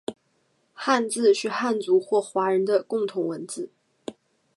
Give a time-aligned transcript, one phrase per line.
[0.73, 3.69] 汉字是汉族或华人的共同文字